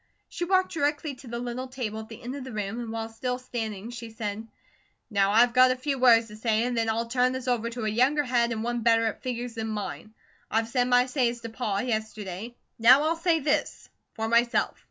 [0.29, 3.07] She walked directly to the little table at the end of the room, and while
[3.07, 4.47] still standing she said:
[5.11, 7.85] "Now I've got a few words to say, and then I'll turn this over to
[7.85, 10.15] a younger head an' one better at figures than mine.
[10.49, 12.55] I've said my say as to Pa, yesterday.
[12.79, 14.75] Now I'll say THIS, for myself.